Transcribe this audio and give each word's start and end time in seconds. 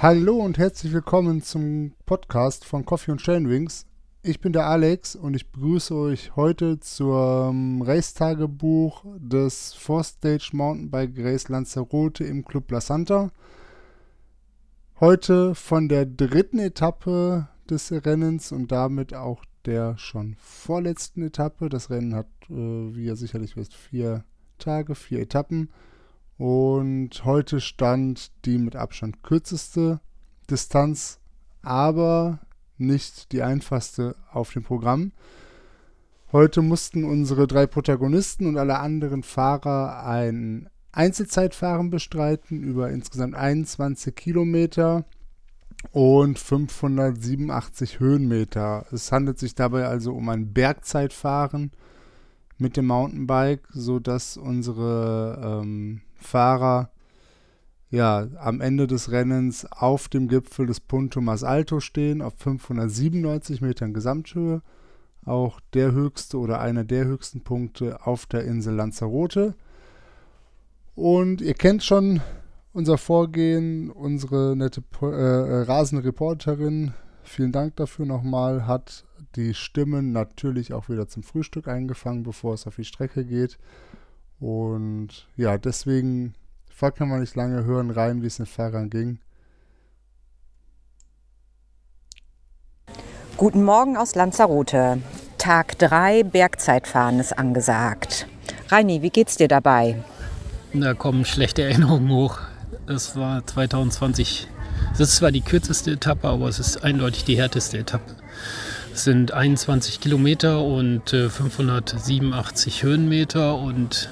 Hallo 0.00 0.36
und 0.36 0.58
herzlich 0.58 0.92
willkommen 0.92 1.42
zum 1.42 1.90
Podcast 2.06 2.64
von 2.64 2.84
Coffee 2.84 3.10
und 3.10 3.20
Chainwings. 3.20 3.84
Ich 4.22 4.40
bin 4.40 4.52
der 4.52 4.68
Alex 4.68 5.16
und 5.16 5.34
ich 5.34 5.50
begrüße 5.50 5.92
euch 5.92 6.36
heute 6.36 6.78
zum 6.78 7.82
Race-Tagebuch 7.82 9.04
des 9.16 9.74
Four 9.74 10.04
Stage 10.04 10.50
Mountainbike 10.52 11.18
Race 11.18 11.48
Lanzarote 11.48 12.22
im 12.22 12.44
Club 12.44 12.70
La 12.70 12.80
Santa. 12.80 13.32
Heute 15.00 15.56
von 15.56 15.88
der 15.88 16.06
dritten 16.06 16.60
Etappe 16.60 17.48
des 17.68 17.90
Rennens 17.90 18.52
und 18.52 18.70
damit 18.70 19.14
auch 19.14 19.44
der 19.64 19.98
schon 19.98 20.36
vorletzten 20.38 21.22
Etappe. 21.22 21.68
Das 21.68 21.90
Rennen 21.90 22.14
hat, 22.14 22.28
äh, 22.48 22.54
wie 22.54 23.06
ihr 23.06 23.16
sicherlich 23.16 23.56
wisst, 23.56 23.74
vier 23.74 24.22
Tage, 24.58 24.94
vier 24.94 25.18
Etappen. 25.18 25.70
Und 26.38 27.24
heute 27.24 27.60
stand 27.60 28.30
die 28.44 28.58
mit 28.58 28.76
Abstand 28.76 29.24
kürzeste 29.24 30.00
Distanz, 30.48 31.18
aber 31.62 32.38
nicht 32.78 33.32
die 33.32 33.42
einfachste 33.42 34.14
auf 34.32 34.52
dem 34.52 34.62
Programm. 34.62 35.10
Heute 36.30 36.62
mussten 36.62 37.04
unsere 37.04 37.48
drei 37.48 37.66
Protagonisten 37.66 38.46
und 38.46 38.56
alle 38.56 38.78
anderen 38.78 39.24
Fahrer 39.24 40.06
ein 40.06 40.70
Einzelzeitfahren 40.92 41.90
bestreiten 41.90 42.62
über 42.62 42.90
insgesamt 42.90 43.34
21 43.34 44.14
Kilometer 44.14 45.06
und 45.90 46.38
587 46.38 47.98
Höhenmeter. 47.98 48.86
Es 48.92 49.10
handelt 49.10 49.38
sich 49.38 49.56
dabei 49.56 49.86
also 49.86 50.14
um 50.14 50.28
ein 50.28 50.52
Bergzeitfahren 50.52 51.72
mit 52.58 52.76
dem 52.76 52.86
Mountainbike, 52.86 53.66
sodass 53.72 54.36
unsere 54.36 55.62
ähm, 55.62 56.02
Fahrer 56.18 56.90
ja 57.90 58.28
am 58.38 58.60
Ende 58.60 58.86
des 58.86 59.10
Rennens 59.10 59.64
auf 59.64 60.08
dem 60.08 60.28
Gipfel 60.28 60.66
des 60.66 60.80
Punto 60.80 61.20
Mas 61.20 61.44
Alto 61.44 61.80
stehen, 61.80 62.20
auf 62.20 62.34
597 62.36 63.60
Metern 63.60 63.94
Gesamthöhe. 63.94 64.62
Auch 65.24 65.60
der 65.74 65.92
höchste 65.92 66.38
oder 66.38 66.60
einer 66.60 66.84
der 66.84 67.04
höchsten 67.04 67.42
Punkte 67.42 68.06
auf 68.06 68.26
der 68.26 68.44
Insel 68.44 68.74
Lanzarote. 68.74 69.54
Und 70.94 71.40
ihr 71.40 71.54
kennt 71.54 71.84
schon 71.84 72.20
unser 72.72 72.98
Vorgehen, 72.98 73.90
unsere 73.90 74.56
nette 74.56 74.82
äh, 75.02 75.06
äh, 75.06 75.62
Rasenreporterin, 75.62 76.92
vielen 77.22 77.52
Dank 77.52 77.76
dafür 77.76 78.06
nochmal, 78.06 78.66
hat 78.66 79.04
die 79.36 79.54
Stimmen 79.54 80.12
natürlich 80.12 80.72
auch 80.72 80.88
wieder 80.88 81.08
zum 81.08 81.22
Frühstück 81.22 81.68
eingefangen, 81.68 82.22
bevor 82.22 82.54
es 82.54 82.66
auf 82.66 82.76
die 82.76 82.84
Strecke 82.84 83.24
geht. 83.24 83.58
Und 84.40 85.26
ja, 85.36 85.58
deswegen 85.58 86.34
kann 86.80 87.08
man 87.08 87.20
nicht 87.20 87.34
lange 87.34 87.64
hören 87.64 87.90
rein, 87.90 88.22
wie 88.22 88.28
es 88.28 88.36
den 88.36 88.46
Fahrern 88.46 88.88
ging. 88.88 89.18
Guten 93.36 93.64
Morgen 93.64 93.96
aus 93.96 94.14
Lanzarote. 94.14 95.02
Tag 95.38 95.78
3 95.78 96.22
Bergzeitfahren 96.24 97.18
ist 97.20 97.36
angesagt. 97.36 98.26
Reini, 98.68 99.02
wie 99.02 99.10
geht's 99.10 99.36
dir 99.36 99.48
dabei? 99.48 100.02
Da 100.72 100.94
kommen 100.94 101.24
schlechte 101.24 101.62
Erinnerungen 101.62 102.10
hoch. 102.10 102.38
Es 102.86 103.16
war 103.16 103.46
2020. 103.46 104.48
Das 104.92 105.00
ist 105.00 105.16
zwar 105.16 105.32
die 105.32 105.40
kürzeste 105.40 105.92
Etappe, 105.92 106.28
aber 106.28 106.48
es 106.48 106.58
ist 106.58 106.84
eindeutig 106.84 107.24
die 107.24 107.36
härteste 107.36 107.78
Etappe. 107.78 108.14
Sind 108.98 109.32
21 109.32 110.00
Kilometer 110.00 110.60
und 110.60 111.10
587 111.10 112.82
äh, 112.82 112.86
Höhenmeter 112.86 113.56
und 113.56 114.08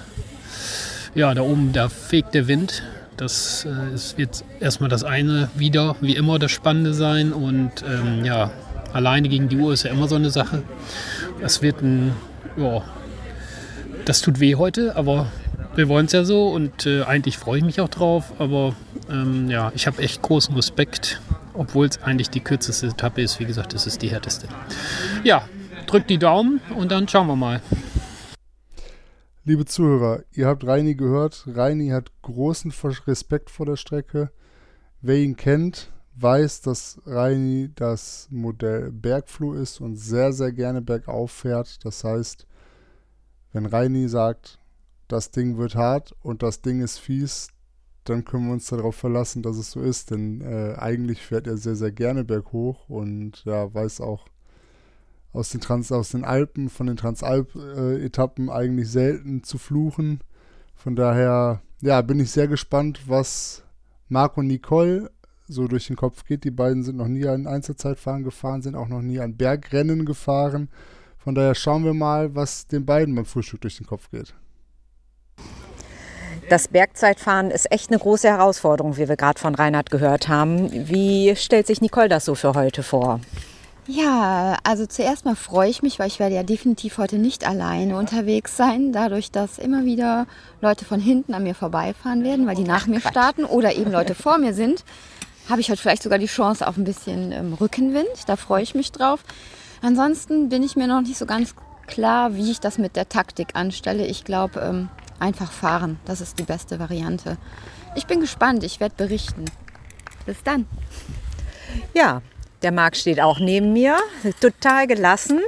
ja, 1.16 1.34
da 1.34 1.42
oben, 1.42 1.72
da 1.72 1.88
fegt 1.88 2.34
der 2.34 2.46
Wind. 2.46 2.84
Das 3.16 3.66
äh, 3.66 3.94
ist, 3.94 4.16
wird 4.16 4.44
erstmal 4.60 4.88
das 4.88 5.02
eine 5.02 5.48
wieder, 5.56 5.96
wie 6.00 6.14
immer, 6.14 6.38
das 6.38 6.52
Spannende 6.52 6.94
sein. 6.94 7.32
Und 7.32 7.82
ähm, 7.82 8.24
ja, 8.24 8.52
alleine 8.92 9.28
gegen 9.28 9.48
die 9.48 9.56
Uhr 9.56 9.72
ist 9.72 9.82
ja 9.82 9.90
immer 9.90 10.06
so 10.06 10.14
eine 10.14 10.30
Sache. 10.30 10.62
Es 11.40 11.62
wird 11.62 11.82
ein, 11.82 12.12
ja, 12.56 12.82
das 14.04 14.20
tut 14.20 14.38
weh 14.38 14.54
heute, 14.54 14.94
aber 14.94 15.26
wir 15.74 15.88
wollen 15.88 16.06
es 16.06 16.12
ja 16.12 16.24
so 16.24 16.48
und 16.50 16.86
äh, 16.86 17.02
eigentlich 17.02 17.38
freue 17.38 17.58
ich 17.58 17.64
mich 17.64 17.80
auch 17.80 17.88
drauf. 17.88 18.32
Aber 18.38 18.76
ähm, 19.10 19.50
ja, 19.50 19.72
ich 19.74 19.88
habe 19.88 20.00
echt 20.00 20.22
großen 20.22 20.54
Respekt, 20.54 21.20
obwohl 21.56 21.86
es 21.86 22.02
eigentlich 22.02 22.30
die 22.30 22.40
kürzeste 22.40 22.88
Etappe 22.88 23.22
ist. 23.22 23.40
Wie 23.40 23.44
gesagt, 23.44 23.74
es 23.74 23.86
ist 23.86 24.02
die 24.02 24.08
härteste. 24.08 24.48
Ja, 25.24 25.48
drückt 25.86 26.10
die 26.10 26.18
Daumen 26.18 26.60
und 26.76 26.90
dann 26.90 27.08
schauen 27.08 27.26
wir 27.26 27.36
mal. 27.36 27.60
Liebe 29.44 29.64
Zuhörer, 29.64 30.24
ihr 30.32 30.48
habt 30.48 30.66
Reini 30.66 30.96
gehört. 30.96 31.44
Reini 31.46 31.88
hat 31.90 32.10
großen 32.22 32.72
Respekt 33.06 33.50
vor 33.50 33.64
der 33.64 33.76
Strecke. 33.76 34.30
Wer 35.00 35.18
ihn 35.18 35.36
kennt, 35.36 35.92
weiß, 36.16 36.62
dass 36.62 37.00
Reini 37.06 37.70
das 37.74 38.26
Modell 38.30 38.90
Bergfluh 38.90 39.54
ist 39.54 39.80
und 39.80 39.96
sehr, 39.96 40.32
sehr 40.32 40.52
gerne 40.52 40.82
bergauf 40.82 41.30
fährt. 41.30 41.84
Das 41.84 42.02
heißt, 42.02 42.46
wenn 43.52 43.66
Reini 43.66 44.08
sagt, 44.08 44.58
das 45.08 45.30
Ding 45.30 45.58
wird 45.58 45.76
hart 45.76 46.14
und 46.22 46.42
das 46.42 46.62
Ding 46.62 46.80
ist 46.82 46.98
fies, 46.98 47.48
dann 48.08 48.24
können 48.24 48.46
wir 48.46 48.52
uns 48.52 48.66
darauf 48.68 48.96
verlassen, 48.96 49.42
dass 49.42 49.56
es 49.56 49.70
so 49.70 49.80
ist. 49.80 50.10
Denn 50.10 50.40
äh, 50.40 50.74
eigentlich 50.78 51.22
fährt 51.22 51.46
er 51.46 51.56
sehr, 51.56 51.76
sehr 51.76 51.92
gerne 51.92 52.24
berghoch 52.24 52.88
und 52.88 53.44
ja, 53.44 53.72
weiß 53.72 54.00
auch, 54.00 54.26
aus 55.32 55.50
den, 55.50 55.60
Trans 55.60 55.92
aus 55.92 56.10
den 56.10 56.24
Alpen, 56.24 56.70
von 56.70 56.86
den 56.86 56.96
Transalp-Etappen 56.96 58.48
eigentlich 58.48 58.90
selten 58.90 59.42
zu 59.42 59.58
fluchen. 59.58 60.20
Von 60.74 60.96
daher, 60.96 61.60
ja, 61.82 62.00
bin 62.00 62.20
ich 62.20 62.30
sehr 62.30 62.48
gespannt, 62.48 63.02
was 63.06 63.62
Marc 64.08 64.38
und 64.38 64.46
Nicole 64.46 65.10
so 65.46 65.68
durch 65.68 65.86
den 65.88 65.96
Kopf 65.96 66.24
geht. 66.24 66.44
Die 66.44 66.50
beiden 66.50 66.82
sind 66.82 66.96
noch 66.96 67.08
nie 67.08 67.26
an 67.26 67.46
Einzelzeitfahren 67.46 68.24
gefahren, 68.24 68.62
sind 68.62 68.76
auch 68.76 68.88
noch 68.88 69.02
nie 69.02 69.20
an 69.20 69.36
Bergrennen 69.36 70.06
gefahren. 70.06 70.68
Von 71.18 71.34
daher 71.34 71.54
schauen 71.54 71.84
wir 71.84 71.94
mal, 71.94 72.34
was 72.34 72.66
den 72.66 72.86
beiden 72.86 73.14
beim 73.14 73.26
Frühstück 73.26 73.60
durch 73.60 73.76
den 73.76 73.86
Kopf 73.86 74.10
geht. 74.10 74.34
Das 76.48 76.68
Bergzeitfahren 76.68 77.50
ist 77.50 77.72
echt 77.72 77.90
eine 77.90 77.98
große 77.98 78.28
Herausforderung, 78.28 78.96
wie 78.96 79.08
wir 79.08 79.16
gerade 79.16 79.40
von 79.40 79.56
Reinhard 79.56 79.90
gehört 79.90 80.28
haben. 80.28 80.70
Wie 80.88 81.34
stellt 81.34 81.66
sich 81.66 81.80
Nicole 81.80 82.08
das 82.08 82.24
so 82.24 82.36
für 82.36 82.54
heute 82.54 82.84
vor? 82.84 83.20
Ja, 83.88 84.56
also 84.64 84.86
zuerst 84.86 85.24
mal 85.24 85.36
freue 85.36 85.70
ich 85.70 85.82
mich, 85.82 85.98
weil 85.98 86.08
ich 86.08 86.18
werde 86.18 86.34
ja 86.34 86.42
definitiv 86.44 86.98
heute 86.98 87.18
nicht 87.18 87.46
alleine 87.46 87.96
unterwegs 87.96 88.56
sein, 88.56 88.92
dadurch, 88.92 89.30
dass 89.30 89.58
immer 89.58 89.84
wieder 89.84 90.26
Leute 90.60 90.84
von 90.84 91.00
hinten 91.00 91.34
an 91.34 91.42
mir 91.44 91.54
vorbeifahren 91.54 92.24
werden, 92.24 92.46
weil 92.46 92.56
die 92.56 92.64
nach 92.64 92.82
Ach, 92.82 92.86
mir 92.88 93.00
Quatsch. 93.00 93.12
starten 93.12 93.44
oder 93.44 93.74
eben 93.74 93.92
Leute 93.92 94.14
vor 94.14 94.38
mir 94.38 94.54
sind, 94.54 94.84
habe 95.48 95.60
ich 95.60 95.70
heute 95.70 95.80
vielleicht 95.80 96.02
sogar 96.02 96.18
die 96.18 96.26
Chance 96.26 96.66
auf 96.66 96.76
ein 96.76 96.84
bisschen 96.84 97.30
ähm, 97.32 97.54
Rückenwind. 97.54 98.08
Da 98.26 98.36
freue 98.36 98.62
ich 98.62 98.74
mich 98.74 98.90
drauf. 98.90 99.20
Ansonsten 99.82 100.48
bin 100.48 100.64
ich 100.64 100.74
mir 100.74 100.88
noch 100.88 101.00
nicht 101.00 101.18
so 101.18 101.26
ganz 101.26 101.54
klar, 101.86 102.34
wie 102.34 102.50
ich 102.50 102.58
das 102.58 102.78
mit 102.78 102.96
der 102.96 103.08
Taktik 103.08 103.54
anstelle. 103.54 104.06
Ich 104.06 104.24
glaube, 104.24 104.60
ähm, 104.60 104.88
einfach 105.20 105.52
fahren, 105.52 105.98
das 106.04 106.20
ist 106.20 106.38
die 106.38 106.44
beste 106.44 106.78
Variante. 106.78 107.36
Ich 107.94 108.06
bin 108.06 108.20
gespannt, 108.20 108.62
ich 108.64 108.80
werde 108.80 108.94
berichten. 108.96 109.46
Bis 110.26 110.42
dann. 110.42 110.66
Ja, 111.94 112.22
der 112.62 112.72
Marc 112.72 112.96
steht 112.96 113.20
auch 113.20 113.38
neben 113.38 113.72
mir, 113.72 113.96
total 114.40 114.86
gelassen 114.86 115.40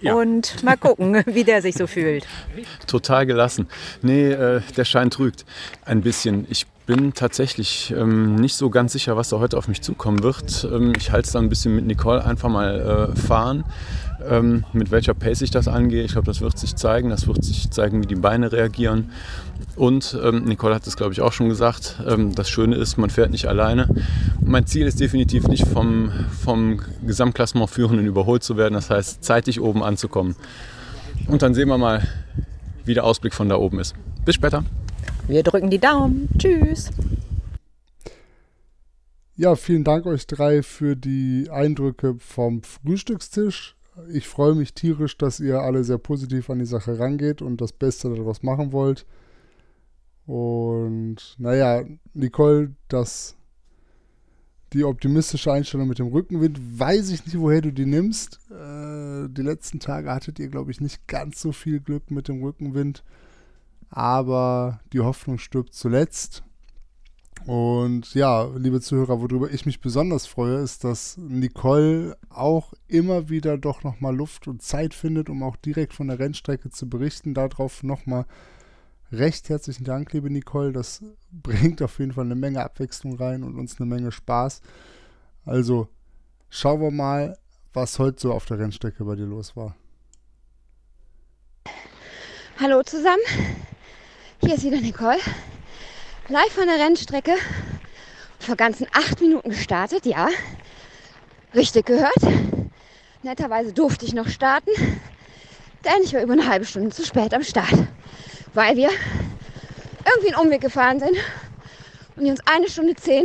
ja. 0.00 0.14
und 0.14 0.62
mal 0.62 0.76
gucken, 0.76 1.22
wie 1.26 1.44
der 1.44 1.62
sich 1.62 1.74
so 1.74 1.86
fühlt. 1.86 2.26
Total 2.86 3.24
gelassen. 3.26 3.68
Nee, 4.02 4.30
äh, 4.30 4.60
der 4.76 4.84
Schein 4.84 5.10
trügt 5.10 5.44
ein 5.84 6.02
bisschen. 6.02 6.46
Ich 6.50 6.66
bin 6.86 7.14
tatsächlich 7.14 7.92
ähm, 7.96 8.36
nicht 8.36 8.56
so 8.56 8.70
ganz 8.70 8.92
sicher, 8.92 9.16
was 9.16 9.28
da 9.28 9.38
heute 9.38 9.56
auf 9.56 9.68
mich 9.68 9.82
zukommen 9.82 10.22
wird. 10.22 10.68
Ähm, 10.70 10.92
ich 10.96 11.10
halte 11.10 11.26
es 11.26 11.32
dann 11.32 11.46
ein 11.46 11.48
bisschen 11.48 11.74
mit 11.74 11.86
Nicole 11.86 12.24
einfach 12.24 12.48
mal 12.48 13.12
äh, 13.14 13.16
fahren. 13.18 13.64
Ähm, 14.28 14.64
mit 14.72 14.90
welcher 14.90 15.14
Pace 15.14 15.42
ich 15.42 15.50
das 15.50 15.68
angehe, 15.68 16.02
ich 16.04 16.12
glaube, 16.12 16.26
das 16.26 16.40
wird 16.40 16.58
sich 16.58 16.76
zeigen. 16.76 17.10
Das 17.10 17.26
wird 17.26 17.44
sich 17.44 17.70
zeigen, 17.70 18.02
wie 18.02 18.06
die 18.06 18.14
Beine 18.14 18.52
reagieren. 18.52 19.10
Und 19.76 20.18
ähm, 20.22 20.44
Nicole 20.44 20.74
hat 20.74 20.86
es, 20.86 20.96
glaube 20.96 21.12
ich, 21.12 21.20
auch 21.20 21.32
schon 21.32 21.48
gesagt. 21.48 21.96
Ähm, 22.06 22.34
das 22.34 22.48
Schöne 22.48 22.76
ist, 22.76 22.96
man 22.96 23.10
fährt 23.10 23.30
nicht 23.30 23.46
alleine. 23.46 23.88
Mein 24.40 24.66
Ziel 24.66 24.86
ist 24.86 25.00
definitiv 25.00 25.48
nicht 25.48 25.66
vom, 25.66 26.10
vom 26.42 26.80
Gesamtklassement 27.06 27.70
Führenden 27.70 28.06
überholt 28.06 28.42
zu 28.42 28.56
werden. 28.56 28.74
Das 28.74 28.90
heißt, 28.90 29.22
zeitig 29.22 29.60
oben 29.60 29.82
anzukommen. 29.82 30.36
Und 31.26 31.42
dann 31.42 31.54
sehen 31.54 31.68
wir 31.68 31.78
mal, 31.78 32.06
wie 32.84 32.94
der 32.94 33.04
Ausblick 33.04 33.34
von 33.34 33.48
da 33.48 33.56
oben 33.56 33.80
ist. 33.80 33.94
Bis 34.24 34.34
später. 34.34 34.64
Wir 35.28 35.42
drücken 35.42 35.70
die 35.70 35.78
Daumen. 35.78 36.28
Tschüss. 36.38 36.90
Ja, 39.36 39.54
vielen 39.54 39.84
Dank 39.84 40.06
euch 40.06 40.26
drei 40.26 40.62
für 40.62 40.96
die 40.96 41.48
Eindrücke 41.50 42.16
vom 42.18 42.62
Frühstückstisch. 42.62 43.75
Ich 44.12 44.28
freue 44.28 44.54
mich 44.54 44.74
tierisch, 44.74 45.16
dass 45.16 45.40
ihr 45.40 45.60
alle 45.60 45.82
sehr 45.82 45.98
positiv 45.98 46.50
an 46.50 46.58
die 46.58 46.66
Sache 46.66 46.98
rangeht 46.98 47.40
und 47.40 47.60
das 47.60 47.72
Beste 47.72 48.14
daraus 48.14 48.42
machen 48.42 48.72
wollt. 48.72 49.06
Und 50.26 51.36
naja, 51.38 51.84
Nicole, 52.12 52.74
das, 52.88 53.36
die 54.72 54.84
optimistische 54.84 55.52
Einstellung 55.52 55.88
mit 55.88 55.98
dem 55.98 56.08
Rückenwind, 56.08 56.60
weiß 56.78 57.10
ich 57.10 57.24
nicht, 57.24 57.38
woher 57.38 57.62
du 57.62 57.72
die 57.72 57.86
nimmst. 57.86 58.40
Äh, 58.50 59.28
die 59.28 59.42
letzten 59.42 59.80
Tage 59.80 60.10
hattet 60.10 60.38
ihr, 60.38 60.48
glaube 60.48 60.70
ich, 60.72 60.80
nicht 60.80 61.06
ganz 61.06 61.40
so 61.40 61.52
viel 61.52 61.80
Glück 61.80 62.10
mit 62.10 62.28
dem 62.28 62.42
Rückenwind. 62.42 63.04
Aber 63.88 64.80
die 64.92 65.00
Hoffnung 65.00 65.38
stirbt 65.38 65.72
zuletzt. 65.74 66.42
Und 67.44 68.14
ja, 68.14 68.44
liebe 68.56 68.80
Zuhörer, 68.80 69.20
worüber 69.20 69.50
ich 69.52 69.66
mich 69.66 69.80
besonders 69.80 70.26
freue, 70.26 70.58
ist, 70.58 70.82
dass 70.82 71.16
Nicole 71.16 72.16
auch 72.28 72.72
immer 72.88 73.28
wieder 73.28 73.56
doch 73.56 73.84
nochmal 73.84 74.16
Luft 74.16 74.48
und 74.48 74.62
Zeit 74.62 74.94
findet, 74.94 75.28
um 75.28 75.42
auch 75.42 75.56
direkt 75.56 75.92
von 75.92 76.08
der 76.08 76.18
Rennstrecke 76.18 76.70
zu 76.70 76.88
berichten. 76.88 77.34
Darauf 77.34 77.82
nochmal 77.82 78.26
recht 79.12 79.48
herzlichen 79.48 79.84
Dank, 79.84 80.12
liebe 80.12 80.30
Nicole. 80.30 80.72
Das 80.72 81.04
bringt 81.30 81.82
auf 81.82 81.98
jeden 81.98 82.12
Fall 82.12 82.24
eine 82.24 82.34
Menge 82.34 82.64
Abwechslung 82.64 83.16
rein 83.16 83.44
und 83.44 83.56
uns 83.56 83.78
eine 83.78 83.86
Menge 83.86 84.10
Spaß. 84.10 84.60
Also 85.44 85.88
schauen 86.48 86.80
wir 86.80 86.90
mal, 86.90 87.38
was 87.72 87.98
heute 87.98 88.20
so 88.20 88.32
auf 88.32 88.46
der 88.46 88.58
Rennstrecke 88.58 89.04
bei 89.04 89.14
dir 89.14 89.26
los 89.26 89.54
war. 89.54 89.76
Hallo 92.58 92.82
zusammen, 92.82 93.22
hier 94.40 94.54
ist 94.54 94.64
wieder 94.64 94.80
Nicole. 94.80 95.18
Live 96.28 96.54
von 96.54 96.66
der 96.66 96.80
Rennstrecke. 96.80 97.36
Vor 98.40 98.56
ganzen 98.56 98.88
acht 98.92 99.20
Minuten 99.20 99.50
gestartet, 99.50 100.04
ja. 100.06 100.28
Richtig 101.54 101.86
gehört. 101.86 102.20
Netterweise 103.22 103.72
durfte 103.72 104.04
ich 104.04 104.12
noch 104.12 104.26
starten, 104.26 104.70
denn 105.84 106.02
ich 106.02 106.14
war 106.14 106.22
über 106.22 106.32
eine 106.32 106.48
halbe 106.48 106.64
Stunde 106.64 106.90
zu 106.90 107.04
spät 107.04 107.32
am 107.32 107.44
Start, 107.44 107.86
weil 108.54 108.76
wir 108.76 108.90
irgendwie 110.04 110.34
einen 110.34 110.46
Umweg 110.46 110.60
gefahren 110.60 110.98
sind 110.98 111.16
und 112.16 112.24
die 112.24 112.30
uns 112.30 112.40
eine 112.44 112.68
Stunde 112.68 112.96
zehn 112.96 113.24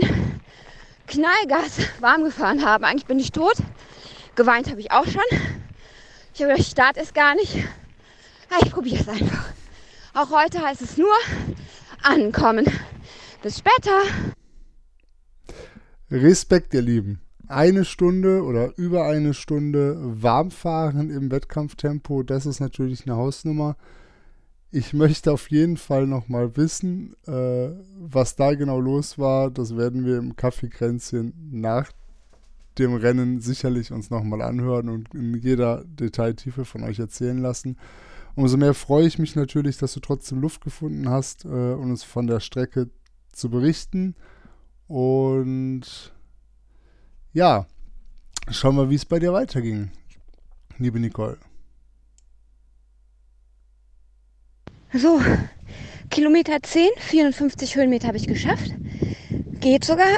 Knallgas 1.08 1.80
warm 2.02 2.24
gefahren 2.24 2.64
haben. 2.64 2.84
Eigentlich 2.84 3.08
bin 3.08 3.18
ich 3.18 3.32
tot. 3.32 3.56
Geweint 4.36 4.70
habe 4.70 4.80
ich 4.80 4.92
auch 4.92 5.06
schon. 5.06 5.24
Ich 6.36 6.42
habe 6.42 6.52
gedacht, 6.52 6.70
Start 6.70 6.98
ist 6.98 7.16
gar 7.16 7.34
nicht. 7.34 7.56
Ich 8.64 8.72
probiere 8.72 9.02
es 9.02 9.10
einfach. 9.10 9.46
Auch 10.14 10.30
heute 10.30 10.62
heißt 10.62 10.84
es 10.84 10.98
nur 10.98 11.16
ankommen. 12.04 12.66
Bis 13.42 13.58
später. 13.58 14.02
Respekt, 16.12 16.76
ihr 16.76 16.84
Lieben. 16.84 17.22
Eine 17.48 17.86
Stunde 17.86 18.44
oder 18.44 18.78
über 18.78 19.06
eine 19.08 19.34
Stunde 19.34 19.98
warmfahren 20.00 21.10
im 21.10 21.32
Wettkampftempo, 21.32 22.22
das 22.22 22.46
ist 22.46 22.60
natürlich 22.60 23.08
eine 23.08 23.18
Hausnummer. 23.18 23.78
Ich 24.70 24.94
möchte 24.94 25.32
auf 25.32 25.50
jeden 25.50 25.78
Fall 25.78 26.06
noch 26.06 26.30
mal 26.30 26.56
wissen, 26.56 27.16
äh, 27.26 27.72
was 28.00 28.36
da 28.36 28.54
genau 28.54 28.80
los 28.80 29.18
war. 29.18 29.50
Das 29.50 29.76
werden 29.76 30.06
wir 30.06 30.18
im 30.18 30.36
Kaffeekränzchen 30.36 31.34
nach 31.52 31.92
dem 32.78 32.94
Rennen 32.94 33.42
sicherlich 33.42 33.92
uns 33.92 34.12
noch 34.12 34.24
mal 34.24 34.42
anhören 34.44 34.88
und 34.88 35.14
in 35.16 35.34
jeder 35.34 35.84
Detailtiefe 35.86 36.64
von 36.64 36.84
euch 36.84 37.00
erzählen 37.00 37.40
lassen. 37.40 37.78
Umso 38.36 38.56
mehr 38.56 38.74
freue 38.74 39.08
ich 39.08 39.20
mich 39.20 39.36
natürlich, 39.36 39.78
dass 39.78 39.94
du 39.94 40.00
trotzdem 40.00 40.40
Luft 40.40 40.64
gefunden 40.64 41.10
hast 41.10 41.44
äh, 41.44 41.48
und 41.48 41.90
uns 41.90 42.04
von 42.04 42.28
der 42.28 42.40
Strecke 42.40 42.90
zu 43.32 43.50
berichten. 43.50 44.16
Und 44.88 46.12
ja, 47.34 47.66
schauen 48.50 48.76
wir, 48.76 48.90
wie 48.90 48.96
es 48.96 49.06
bei 49.06 49.20
dir 49.20 49.34
weiterging, 49.34 49.92
liebe 50.78 51.00
Nicole. 51.00 51.38
So, 54.94 55.22
Kilometer 56.10 56.58
10, 56.62 56.90
54 56.98 57.78
Höhenmeter 57.78 58.10
habe 58.10 58.18
ich 58.18 58.28
geschafft. 58.28 58.74
Geht 59.62 59.86
sogar 59.86 60.08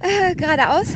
äh, 0.00 0.34
geradeaus. 0.36 0.86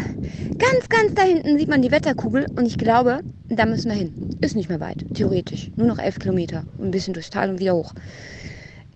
Ganz, 0.58 0.88
ganz 0.88 1.14
da 1.14 1.22
hinten 1.22 1.58
sieht 1.58 1.68
man 1.68 1.82
die 1.82 1.90
Wetterkugel 1.90 2.46
und 2.56 2.66
ich 2.66 2.78
glaube, 2.78 3.22
da 3.48 3.66
müssen 3.66 3.90
wir 3.90 3.96
hin. 3.96 4.36
Ist 4.40 4.54
nicht 4.54 4.68
mehr 4.68 4.78
weit, 4.78 5.04
theoretisch. 5.14 5.72
Nur 5.74 5.88
noch 5.88 5.98
11 5.98 6.20
Kilometer. 6.20 6.64
Ein 6.78 6.92
bisschen 6.92 7.14
durchs 7.14 7.30
Tal 7.30 7.50
und 7.50 7.58
wieder 7.58 7.74
hoch. 7.74 7.92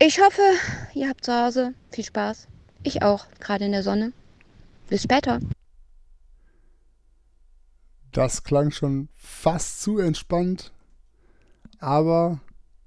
Ich 0.03 0.19
hoffe, 0.19 0.41
ihr 0.95 1.11
habt 1.11 1.27
zu 1.27 1.35
Hause 1.35 1.75
viel 1.91 2.05
Spaß. 2.05 2.49
Ich 2.85 3.03
auch, 3.03 3.27
gerade 3.39 3.67
in 3.67 3.73
der 3.73 3.83
Sonne. 3.83 4.15
Bis 4.89 5.03
später. 5.03 5.41
Das 8.11 8.43
klang 8.43 8.71
schon 8.71 9.11
fast 9.15 9.83
zu 9.83 9.99
entspannt, 9.99 10.73
aber 11.81 12.41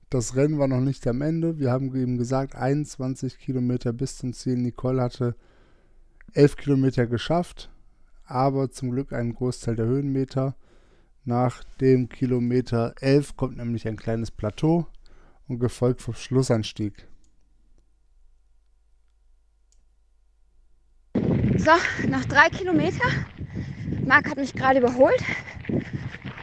das 0.10 0.36
Rennen 0.36 0.57
war 0.57 0.68
noch 0.68 0.81
nicht 0.81 1.06
am 1.06 1.21
Ende. 1.21 1.60
Wir 1.60 1.71
haben 1.71 1.95
eben 1.95 2.18
gesagt, 2.18 2.56
21 2.56 3.38
Kilometer 3.38 3.94
bis 3.94 4.18
zum 4.18 4.33
Ziel. 4.33 4.56
Nicole 4.56 5.00
hatte 5.00 5.36
11 6.33 6.57
Kilometer 6.57 7.06
geschafft, 7.06 7.69
aber 8.25 8.71
zum 8.71 8.89
Glück 8.89 9.13
einen 9.13 9.36
Großteil 9.36 9.75
der 9.75 9.86
Höhenmeter. 9.86 10.56
Nach 11.25 11.63
dem 11.80 12.09
Kilometer 12.09 12.95
11 13.01 13.38
kommt 13.38 13.57
nämlich 13.57 13.88
ein 13.88 13.98
kleines 13.98 14.31
Plateau 14.31 14.88
und 15.48 15.60
gefolgt 15.60 16.01
vom 16.01 16.13
Schlussanstieg. 16.13 17.07
So, 21.57 21.72
nach 22.10 22.25
drei 22.25 22.50
Kilometer. 22.50 23.06
Marc 24.06 24.30
hat 24.30 24.38
mich 24.38 24.54
gerade 24.54 24.80
überholt. 24.80 25.24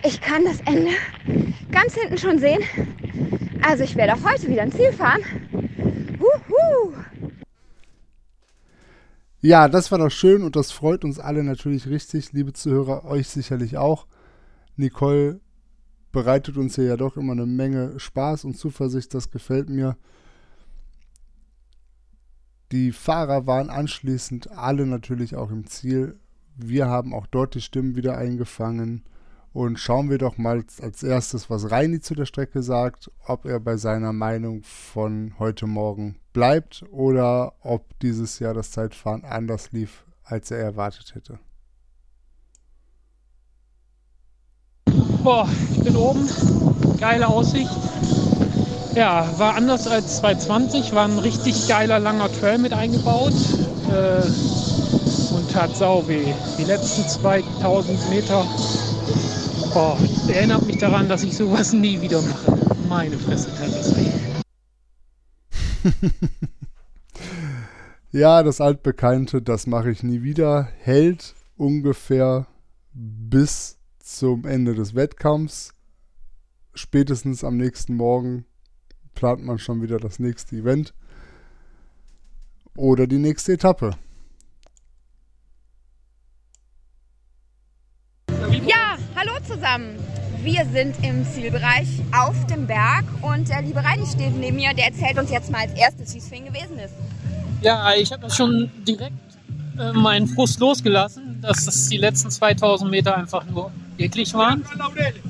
Ich 0.03 0.21
kann 0.21 0.45
das 0.45 0.61
Ende 0.61 0.93
ganz 1.71 1.95
hinten 1.95 2.17
schon 2.17 2.39
sehen. 2.39 2.63
Also 3.63 3.85
ich 3.85 3.97
werde 3.97 4.15
auch 4.15 4.25
heute 4.25 4.49
wieder 4.49 4.63
ein 4.63 4.73
Ziel 4.73 4.93
fahren. 4.93 5.23
Wuhu! 6.19 6.95
Ja, 9.43 9.69
das 9.69 9.91
war 9.91 9.99
doch 9.99 10.11
schön 10.11 10.43
und 10.43 10.57
das 10.57 10.71
freut 10.71 11.05
uns 11.05 11.19
alle 11.19 11.43
natürlich 11.45 11.87
richtig, 11.87 12.33
liebe 12.33 12.53
Zuhörer, 12.53 13.05
euch 13.05 13.29
sicherlich 13.29 13.77
auch. 13.77 14.07
Nicole 14.77 15.41
bereitet 16.13 16.57
uns 16.57 16.75
hier 16.75 16.85
ja 16.85 16.97
doch 16.97 17.17
immer 17.17 17.33
eine 17.33 17.47
Menge 17.47 17.99
Spaß 17.99 18.45
und 18.45 18.57
Zuversicht, 18.57 19.15
das 19.15 19.31
gefällt 19.31 19.69
mir. 19.69 19.97
Die 22.73 22.93
Fahrer 22.93 23.47
waren 23.47 23.69
anschließend 23.69 24.51
alle 24.53 24.87
natürlich 24.87 25.35
auch 25.37 25.51
im 25.51 25.67
Ziel. 25.67 26.19
Wir 26.57 26.87
haben 26.87 27.15
auch 27.15 27.27
dort 27.27 27.55
die 27.55 27.61
Stimmen 27.61 27.97
wieder 27.97 28.17
eingefangen. 28.17 29.05
Und 29.53 29.81
schauen 29.81 30.11
wir 30.11 30.19
doch 30.19 30.39
mal 30.39 30.63
als 30.81 31.03
erstes, 31.03 31.51
was 31.51 31.73
Reini 31.73 31.99
zu 31.99 32.15
der 32.15 32.27
Strecke 32.27 32.63
sagt, 32.63 33.11
ob 33.27 33.47
er 33.47 33.59
bei 33.59 33.77
seiner 33.77 34.13
Meinung 34.13 34.63
von 34.63 35.35
heute 35.41 35.67
Morgen 35.67 36.21
bleibt 36.33 36.85
oder 36.93 37.55
ob 37.61 37.99
dieses 37.99 38.39
Jahr 38.39 38.55
das 38.55 38.71
Zeitfahren 38.71 39.25
anders 39.25 39.73
lief, 39.73 40.05
als 40.23 40.53
er 40.53 40.59
erwartet 40.59 41.17
hätte. 41.17 41.41
Boah, 45.23 45.47
ich 45.73 45.83
bin 45.83 45.97
oben, 45.97 46.29
geile 46.99 47.29
Aussicht. 47.29 47.71
Ja, 48.95 49.29
war 49.39 49.55
anders 49.55 49.87
als 49.87 50.17
220, 50.19 50.93
war 50.95 51.05
ein 51.05 51.19
richtig 51.19 51.69
geiler 51.69 51.99
langer 51.99 52.33
Trail 52.33 52.59
mit 52.59 52.73
eingebaut 52.73 53.35
äh, 53.89 54.23
und 55.35 55.51
tat 55.53 55.77
sau 55.77 56.09
weh. 56.09 56.33
Die 56.59 56.65
letzten 56.65 57.07
2000 57.07 58.11
Meter 58.11 58.45
Oh, 59.73 59.97
erinnert 60.27 60.67
mich 60.67 60.79
daran, 60.79 61.09
dass 61.09 61.23
ich 61.23 61.37
sowas 61.37 61.73
nie 61.73 62.01
wieder 62.01 62.21
mache. 62.23 62.59
Meine 62.89 63.17
Fresse, 63.17 63.51
tat 63.57 63.69
das 63.69 63.97
weh. 63.97 64.11
ja, 68.19 68.43
das 68.43 68.61
altbekannte, 68.61 69.41
das 69.43 69.69
mache 69.69 69.91
ich 69.91 70.03
nie 70.03 70.23
wieder, 70.23 70.67
hält 70.81 71.35
ungefähr 71.57 72.49
bis 72.93 73.80
zum 74.17 74.45
Ende 74.45 74.75
des 74.75 74.95
Wettkampfs. 74.95 75.75
Spätestens 76.75 77.45
am 77.45 77.57
nächsten 77.57 77.95
Morgen 77.95 78.45
plant 79.15 79.45
man 79.45 79.59
schon 79.59 79.83
wieder 79.83 79.99
das 79.99 80.19
nächste 80.19 80.57
Event 80.57 80.95
oder 82.77 83.07
die 83.07 83.19
nächste 83.19 83.53
Etappe. 83.53 83.97
zusammen. 89.61 89.97
Wir 90.43 90.65
sind 90.73 90.97
im 91.03 91.27
Zielbereich 91.27 91.89
auf 92.17 92.47
dem 92.47 92.67
Berg 92.67 93.05
und 93.21 93.49
der 93.49 93.63
liebe 93.63 93.83
Reini 93.83 94.07
steht 94.07 94.37
neben 94.37 94.57
mir. 94.57 94.73
Der 94.75 94.87
erzählt 94.87 95.19
uns 95.19 95.31
jetzt 95.31 95.51
mal 95.51 95.63
als 95.63 95.73
erstes, 95.75 96.15
wie 96.15 96.19
es 96.19 96.29
für 96.29 96.37
ihn 96.37 96.47
gewesen 96.47 96.79
ist. 96.79 96.95
Ja, 97.61 97.93
ich 97.95 98.11
habe 98.11 98.31
schon 98.31 98.71
direkt 98.87 99.13
äh, 99.79 99.93
meinen 99.93 100.27
Frust 100.27 100.61
losgelassen, 100.61 101.41
dass 101.43 101.67
das 101.67 101.89
die 101.89 101.99
letzten 101.99 102.31
2000 102.31 102.91
Meter 102.91 103.17
einfach 103.17 103.45
nur 103.45 103.71
eklig 104.01 104.35
waren. 104.35 104.65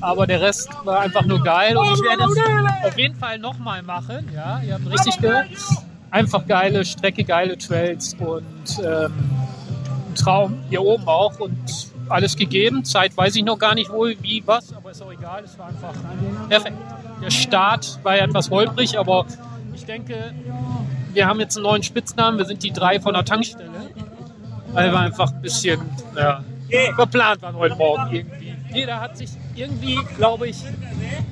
Aber 0.00 0.26
der 0.26 0.40
Rest 0.40 0.70
war 0.84 1.00
einfach 1.00 1.24
nur 1.24 1.42
geil 1.42 1.76
und 1.76 1.92
ich 1.92 2.02
werde 2.02 2.24
es 2.24 2.86
auf 2.86 2.98
jeden 2.98 3.14
Fall 3.14 3.38
nochmal 3.38 3.82
machen. 3.82 4.28
Ja, 4.34 4.60
ihr 4.60 4.74
habt 4.74 4.90
richtig 4.90 5.18
gehört. 5.18 5.46
Einfach 6.10 6.46
geile 6.46 6.84
Strecke, 6.84 7.22
geile 7.24 7.56
Trails 7.56 8.14
und 8.18 8.44
ähm, 8.84 9.12
ein 10.08 10.14
Traum 10.16 10.58
hier 10.68 10.82
oben 10.82 11.06
auch 11.06 11.38
und 11.38 11.56
alles 12.08 12.36
gegeben. 12.36 12.84
Zeit 12.84 13.16
weiß 13.16 13.36
ich 13.36 13.44
noch 13.44 13.58
gar 13.58 13.74
nicht 13.74 13.90
wohl, 13.90 14.16
wie, 14.20 14.42
was, 14.44 14.72
aber 14.72 14.90
ist 14.90 15.02
auch 15.02 15.12
egal. 15.12 15.44
Es 15.44 15.56
war 15.58 15.68
einfach 15.68 15.94
perfekt. 16.48 16.76
Der 17.22 17.30
Start 17.30 17.98
war 18.02 18.16
ja 18.16 18.24
etwas 18.24 18.50
holprig, 18.50 18.98
aber 18.98 19.26
ich 19.74 19.84
denke, 19.84 20.34
wir 21.12 21.26
haben 21.26 21.40
jetzt 21.40 21.56
einen 21.56 21.64
neuen 21.64 21.82
Spitznamen. 21.82 22.38
Wir 22.38 22.44
sind 22.44 22.62
die 22.62 22.72
drei 22.72 23.00
von 23.00 23.14
der 23.14 23.24
Tankstelle. 23.24 23.70
Weil 24.72 24.92
wir 24.92 25.00
einfach 25.00 25.32
ein 25.32 25.42
bisschen 25.42 25.80
ja, 26.16 26.44
verplant 26.94 27.42
waren 27.42 27.56
heute 27.56 27.74
Morgen 27.74 28.14
irgendwie. 28.14 28.39
Jeder 28.72 29.00
hat 29.00 29.16
sich 29.16 29.30
irgendwie, 29.54 29.98
glaube 30.16 30.48
ich, 30.48 30.64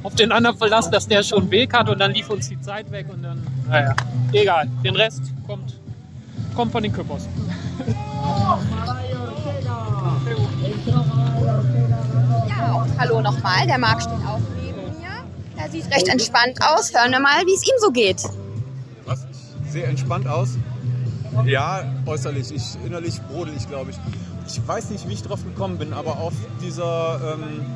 auf 0.02 0.14
den 0.14 0.32
anderen 0.32 0.56
verlassen, 0.56 0.92
dass 0.92 1.06
der 1.06 1.22
schon 1.22 1.50
Weg 1.50 1.72
hat 1.72 1.88
und 1.88 1.98
dann 1.98 2.12
lief 2.12 2.28
uns 2.30 2.48
die 2.48 2.60
Zeit 2.60 2.90
weg 2.90 3.06
und 3.08 3.22
dann, 3.22 3.46
naja, 3.68 3.94
egal. 4.32 4.68
Den 4.84 4.96
Rest 4.96 5.22
kommt 5.46 5.78
Kommt 6.58 6.72
von 6.72 6.82
den 6.82 6.92
Küppers. 6.92 7.28
Ja, 12.48 12.72
und 12.82 12.98
hallo 12.98 13.20
nochmal. 13.20 13.64
Der 13.68 13.78
Marc 13.78 14.02
steht 14.02 14.12
auch 14.26 14.40
neben 14.60 14.98
mir. 14.98 15.08
Er 15.56 15.70
sieht 15.70 15.88
recht 15.94 16.08
entspannt 16.08 16.58
aus. 16.60 16.92
Hören 16.92 17.12
wir 17.12 17.20
mal, 17.20 17.46
wie 17.46 17.54
es 17.54 17.62
ihm 17.62 17.76
so 17.80 17.92
geht. 17.92 18.24
Was? 19.06 19.24
Sehr 19.70 19.86
entspannt 19.86 20.26
aus. 20.26 20.58
Ja, 21.46 21.84
äußerlich. 22.06 22.52
Ich, 22.54 22.76
innerlich 22.84 23.20
brodel 23.22 23.54
ich, 23.56 23.68
glaube 23.68 23.90
ich. 23.90 23.96
Ich 24.46 24.66
weiß 24.66 24.90
nicht, 24.90 25.08
wie 25.08 25.12
ich 25.12 25.22
drauf 25.22 25.44
gekommen 25.44 25.78
bin, 25.78 25.92
aber 25.92 26.18
auf 26.18 26.32
dieser 26.62 27.34
ähm, 27.34 27.66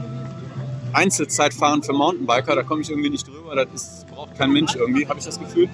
Einzelzeitfahren 0.93 1.83
für 1.83 1.93
Mountainbiker, 1.93 2.55
da 2.55 2.63
komme 2.63 2.83
ich 2.83 2.91
irgendwie 2.91 3.11
nicht 3.11 3.27
drüber. 3.27 3.55
Das 3.55 3.69
ist, 3.75 4.07
braucht 4.09 4.37
kein 4.37 4.53
Mensch 4.53 4.75
irgendwie, 4.75 5.07
habe 5.07 5.19
ich 5.19 5.25
das 5.25 5.39
Gefühl. 5.39 5.69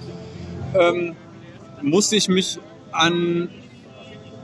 Ähm, 0.77 1.15
musste 1.81 2.15
ich 2.15 2.27
mich 2.27 2.59
an 2.91 3.49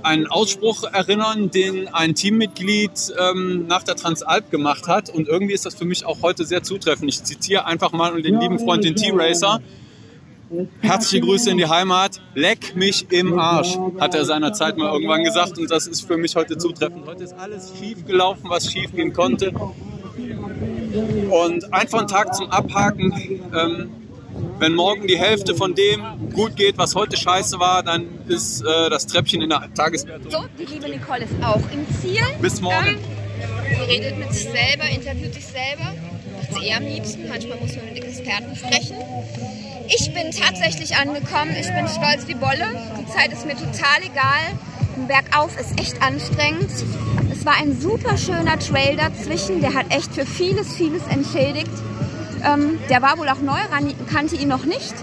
einen 0.04 0.28
Ausspruch 0.28 0.84
erinnern, 0.84 1.50
den 1.50 1.88
ein 1.88 2.14
Teammitglied 2.14 3.14
ähm, 3.20 3.66
nach 3.68 3.84
der 3.84 3.96
Transalp 3.96 4.52
gemacht 4.52 4.88
hat. 4.88 5.10
Und 5.10 5.28
irgendwie 5.28 5.54
ist 5.54 5.66
das 5.66 5.76
für 5.76 5.86
mich 5.86 6.06
auch 6.06 6.22
heute 6.22 6.46
sehr 6.46 6.62
zutreffend. 6.64 7.10
Ich 7.10 7.24
zitiere 7.24 7.66
einfach 7.66 7.92
mal 7.92 8.22
den 8.22 8.40
lieben 8.40 8.60
Freund, 8.60 8.84
den 8.84 8.96
T-Racer. 8.96 9.62
Herzliche 10.82 11.22
Grüße 11.22 11.50
in 11.50 11.58
die 11.58 11.68
Heimat. 11.68 12.22
Leck 12.36 12.76
mich 12.76 13.12
im 13.12 13.38
Arsch, 13.40 13.78
hat 14.00 14.14
er 14.16 14.26
seinerzeit 14.26 14.78
mal 14.78 14.94
irgendwann 14.94 15.24
gesagt. 15.24 15.58
Und 15.58 15.72
das 15.72 15.88
ist 15.88 16.06
für 16.06 16.18
mich 16.18 16.36
heute 16.36 16.58
zutreffend. 16.58 17.06
Heute 17.08 17.24
ist 17.24 17.34
alles 17.34 17.74
schief 17.78 18.06
gelaufen, 18.06 18.44
was 18.48 18.72
schief 18.72 18.94
gehen 18.94 19.14
konnte. 19.14 19.52
Und 21.30 21.74
einfach 21.74 22.02
ein 22.02 22.08
Tag 22.08 22.36
zum 22.36 22.50
Abhaken. 22.52 23.14
Ähm, 23.54 23.90
wenn 24.60 24.74
morgen 24.74 25.08
die 25.08 25.18
Hälfte 25.18 25.56
von 25.56 25.76
dem 25.76 26.02
gut 26.34 26.56
geht, 26.56 26.78
was 26.78 26.96
heute 26.96 27.18
scheiße 27.18 27.60
war, 27.60 27.84
dann 27.84 28.06
ist 28.28 28.62
äh, 28.62 28.90
das 28.90 29.08
Treppchen 29.08 29.42
in 29.42 29.50
der 29.50 29.74
Tageswertung. 29.74 30.32
So, 30.32 30.46
die 30.60 30.66
liebe 30.66 30.90
Nicole 30.90 31.24
ist 31.24 31.34
auch 31.42 31.62
im 31.72 31.86
Ziel. 32.02 32.22
Bis 32.42 32.62
morgen. 32.62 32.88
Ähm, 32.88 32.98
sie 33.70 33.94
redet 33.94 34.18
mit 34.18 34.34
sich 34.34 34.44
selber, 34.44 34.90
interviewt 34.90 35.34
sich 35.34 35.46
selber. 35.46 35.94
Sie 36.56 36.68
eher 36.68 36.78
am 36.78 36.84
liebsten. 36.84 37.28
Manchmal 37.28 37.58
muss 37.60 37.76
man 37.76 37.86
mit 37.86 38.04
Experten 38.04 38.56
sprechen. 38.56 38.98
Ich 39.88 40.14
bin 40.14 40.32
tatsächlich 40.32 40.96
angekommen. 40.96 41.56
Ich 41.60 41.68
bin 41.68 41.88
stolz 41.88 42.28
wie 42.28 42.36
Bolle. 42.36 42.68
Die 43.00 43.06
Zeit 43.12 43.32
ist 43.32 43.46
mir 43.46 43.56
total 43.56 44.02
egal. 44.02 45.08
Bergauf 45.08 45.60
ist 45.60 45.80
echt 45.80 46.02
anstrengend. 46.02 46.72
Es 47.32 47.46
war 47.46 47.56
ein 47.58 47.80
super 47.80 48.18
schöner 48.18 48.58
Trail 48.58 48.96
dazwischen. 48.96 49.62
Der 49.62 49.74
hat 49.74 49.94
echt 49.94 50.14
für 50.14 50.26
vieles, 50.26 50.74
vieles 50.76 51.04
entschädigt. 51.08 51.72
Ähm, 52.46 52.80
der 52.90 53.02
war 53.02 53.18
wohl 53.18 53.28
auch 53.30 53.42
neu, 53.42 53.60
kannte 54.12 54.36
ihn 54.36 54.48
noch 54.48 54.66
nicht. 54.66 54.94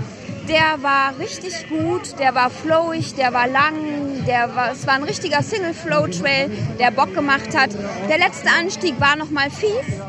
Der 0.48 0.82
war 0.82 1.18
richtig 1.18 1.68
gut, 1.68 2.18
der 2.18 2.34
war 2.34 2.50
flowig, 2.50 3.14
der 3.14 3.32
war 3.32 3.46
lang, 3.46 4.24
der 4.26 4.54
war, 4.56 4.72
es 4.72 4.86
war 4.86 4.94
ein 4.94 5.04
richtiger 5.04 5.42
Single-Flow-Trail, 5.42 6.50
der 6.80 6.90
Bock 6.90 7.14
gemacht 7.14 7.56
hat. 7.56 7.70
Der 8.08 8.18
letzte 8.18 8.50
Anstieg 8.50 8.98
war 9.00 9.14
noch 9.16 9.30
mal 9.30 9.50
fies. 9.50 10.02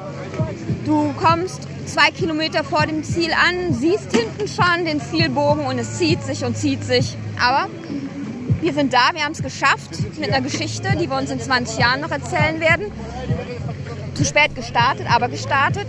Du 0.86 1.14
kommst 1.14 1.68
zwei 1.86 2.12
Kilometer 2.12 2.64
vor 2.64 2.86
dem 2.86 3.04
Ziel 3.04 3.32
an, 3.32 3.74
siehst 3.74 4.12
hinten 4.12 4.48
schon 4.48 4.86
den 4.86 5.00
Zielbogen 5.00 5.66
und 5.66 5.80
es 5.80 5.98
zieht 5.98 6.22
sich 6.24 6.44
und 6.44 6.58
zieht 6.58 6.84
sich. 6.84 7.16
Aber 7.40 7.70
wir 8.62 8.74
sind 8.74 8.94
da, 8.94 9.12
wir 9.14 9.24
haben 9.24 9.32
es 9.32 9.42
geschafft 9.42 9.92
mit 10.20 10.30
einer 10.30 10.42
Geschichte, 10.42 10.90
die 10.98 11.10
wir 11.10 11.18
uns 11.18 11.32
in 11.32 11.40
20 11.40 11.78
Jahren 11.78 12.02
noch 12.02 12.12
erzählen 12.12 12.60
werden. 12.60 12.92
Zu 14.14 14.26
spät 14.26 14.56
gestartet, 14.56 15.08
aber 15.10 15.30
gestartet. 15.30 15.88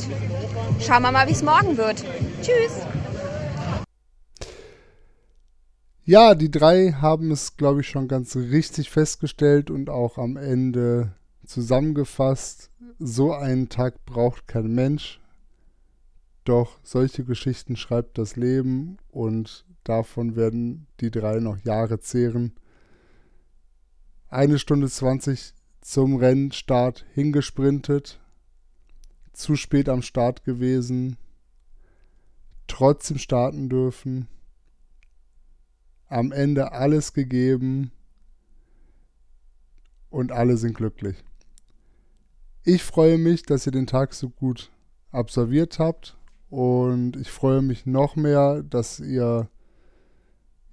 Schauen 0.80 1.02
wir 1.02 1.10
mal, 1.10 1.26
wie 1.26 1.32
es 1.32 1.42
morgen 1.42 1.76
wird. 1.76 2.04
Tschüss. 2.40 2.86
Ja, 6.04 6.34
die 6.34 6.50
drei 6.50 6.92
haben 6.92 7.30
es, 7.30 7.56
glaube 7.56 7.80
ich, 7.80 7.88
schon 7.88 8.08
ganz 8.08 8.36
richtig 8.36 8.90
festgestellt 8.90 9.70
und 9.70 9.90
auch 9.90 10.18
am 10.18 10.36
Ende 10.36 11.14
zusammengefasst. 11.46 12.70
So 12.98 13.32
einen 13.32 13.68
Tag 13.68 14.04
braucht 14.04 14.46
kein 14.46 14.74
Mensch. 14.74 15.20
Doch 16.44 16.78
solche 16.82 17.24
Geschichten 17.24 17.76
schreibt 17.76 18.18
das 18.18 18.36
Leben 18.36 18.98
und 19.10 19.64
davon 19.82 20.36
werden 20.36 20.86
die 21.00 21.10
drei 21.10 21.40
noch 21.40 21.58
Jahre 21.58 22.00
zehren. 22.00 22.52
Eine 24.28 24.58
Stunde 24.58 24.88
zwanzig 24.88 25.54
zum 25.80 26.16
Rennstart 26.16 27.04
hingesprintet, 27.14 28.20
zu 29.32 29.56
spät 29.56 29.88
am 29.88 30.02
Start 30.02 30.44
gewesen, 30.44 31.16
trotzdem 32.66 33.18
starten 33.18 33.68
dürfen, 33.68 34.28
am 36.08 36.32
Ende 36.32 36.72
alles 36.72 37.12
gegeben 37.12 37.90
und 40.10 40.32
alle 40.32 40.56
sind 40.56 40.74
glücklich. 40.74 41.22
Ich 42.66 42.82
freue 42.82 43.18
mich, 43.18 43.42
dass 43.42 43.66
ihr 43.66 43.72
den 43.72 43.86
Tag 43.86 44.14
so 44.14 44.30
gut 44.30 44.70
absolviert 45.10 45.78
habt 45.78 46.16
und 46.48 47.14
ich 47.14 47.30
freue 47.30 47.60
mich 47.60 47.84
noch 47.84 48.16
mehr, 48.16 48.62
dass 48.62 49.00
ihr 49.00 49.50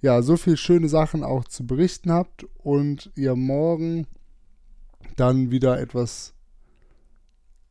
ja 0.00 0.22
so 0.22 0.38
viele 0.38 0.56
schöne 0.56 0.88
Sachen 0.88 1.22
auch 1.22 1.44
zu 1.44 1.66
berichten 1.66 2.10
habt 2.10 2.46
und 2.56 3.12
ihr 3.14 3.36
morgen 3.36 4.06
dann 5.16 5.50
wieder 5.50 5.78
etwas 5.78 6.32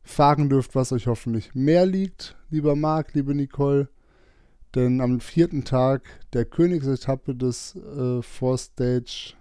fahren 0.04 0.48
dürft, 0.48 0.76
was 0.76 0.92
euch 0.92 1.08
hoffentlich 1.08 1.56
mehr 1.56 1.84
liegt, 1.84 2.36
lieber 2.48 2.76
Marc, 2.76 3.14
liebe 3.14 3.34
Nicole. 3.34 3.88
Denn 4.76 5.00
am 5.00 5.18
vierten 5.18 5.64
Tag 5.64 6.02
der 6.32 6.44
Königsetappe 6.44 7.34
des 7.34 7.74
äh, 7.74 8.22
Four 8.22 8.56
Stage 8.56 9.34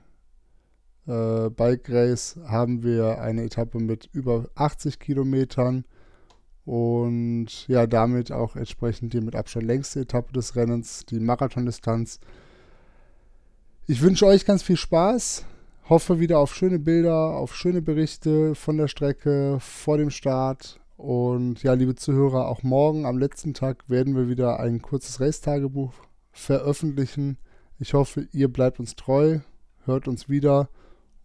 äh, 1.12 1.50
Bike 1.50 1.90
Race 1.90 2.40
haben 2.46 2.84
wir 2.84 3.20
eine 3.20 3.44
Etappe 3.44 3.80
mit 3.80 4.10
über 4.14 4.50
80 4.56 5.00
Kilometern 5.00 5.84
und 6.64 7.68
ja, 7.68 7.86
damit 7.88 8.32
auch 8.32 8.56
entsprechend 8.56 9.14
die 9.14 9.22
mit 9.22 9.36
Abstand 9.36 9.66
längste 9.66 10.02
Etappe 10.02 10.32
des 10.32 10.56
Rennens, 10.56 11.06
die 11.06 11.20
Marathondistanz. 11.20 12.20
Ich 13.88 14.02
wünsche 14.02 14.26
euch 14.26 14.46
ganz 14.46 14.64
viel 14.64 14.78
Spaß. 14.78 15.46
Hoffe 15.90 16.20
wieder 16.20 16.40
auf 16.40 16.56
schöne 16.56 16.80
Bilder, 16.80 17.36
auf 17.36 17.56
schöne 17.56 17.82
Berichte 17.82 18.56
von 18.56 18.78
der 18.78 18.88
Strecke 18.88 19.58
vor 19.60 19.98
dem 19.98 20.12
Start. 20.12 20.80
Und 20.96 21.64
ja, 21.64 21.74
liebe 21.74 21.96
Zuhörer, 21.96 22.48
auch 22.48 22.64
morgen 22.64 23.06
am 23.06 23.18
letzten 23.18 23.54
Tag 23.54 23.90
werden 23.90 24.16
wir 24.16 24.30
wieder 24.30 24.60
ein 24.60 24.82
kurzes 24.82 25.20
Race-Tagebuch 25.20 25.94
veröffentlichen. 26.32 27.38
Ich 27.80 27.94
hoffe, 27.94 28.28
ihr 28.32 28.48
bleibt 28.48 28.80
uns 28.80 28.96
treu, 28.96 29.40
hört 29.86 30.08
uns 30.08 30.30
wieder. 30.30 30.70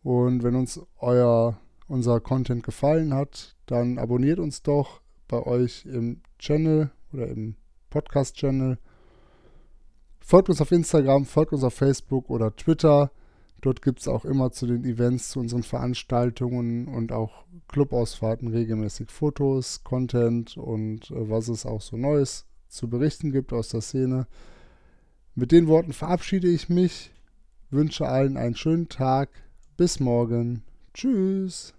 Und 0.07 0.45
wenn 0.45 0.55
uns 0.55 0.81
euer, 1.01 1.59
unser 1.89 2.21
Content 2.21 2.63
gefallen 2.63 3.13
hat, 3.13 3.57
dann 3.67 3.99
abonniert 3.99 4.39
uns 4.39 4.63
doch 4.63 5.01
bei 5.27 5.45
euch 5.45 5.85
im 5.85 6.21
Channel 6.39 6.93
oder 7.13 7.27
im 7.27 7.57
Podcast-Channel. 7.91 8.79
Folgt 10.21 10.49
uns 10.49 10.61
auf 10.61 10.71
Instagram, 10.71 11.25
folgt 11.25 11.53
uns 11.53 11.65
auf 11.65 11.75
Facebook 11.75 12.31
oder 12.31 12.55
Twitter. 12.55 13.11
Dort 13.61 13.83
gibt 13.83 13.99
es 13.99 14.07
auch 14.07 14.25
immer 14.25 14.53
zu 14.53 14.69
den 14.69 14.85
Events, 14.85 15.31
zu 15.31 15.41
unseren 15.41 15.65
Veranstaltungen 15.65 16.87
und 16.87 17.11
auch 17.11 17.43
Clubausfahrten 17.67 18.47
regelmäßig 18.47 19.11
Fotos, 19.11 19.83
Content 19.83 20.57
und 20.57 21.11
äh, 21.11 21.29
was 21.29 21.49
es 21.49 21.67
auch 21.67 21.81
so 21.81 21.97
Neues 21.97 22.47
zu 22.69 22.89
berichten 22.89 23.33
gibt 23.33 23.53
aus 23.53 23.71
der 23.71 23.81
Szene. 23.81 24.29
Mit 25.35 25.51
den 25.51 25.67
Worten 25.67 25.93
verabschiede 25.93 26.47
ich 26.47 26.69
mich, 26.69 27.11
wünsche 27.71 28.07
allen 28.07 28.37
einen 28.37 28.55
schönen 28.55 28.89
Tag. 28.89 29.31
Bis 29.76 30.00
morgen. 30.00 30.62
Tschüss. 30.95 31.75